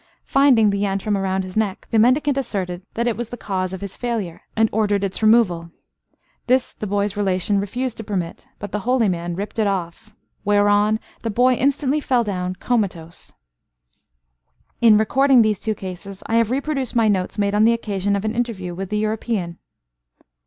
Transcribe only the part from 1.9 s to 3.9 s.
the mendicant asserted that it was the cause of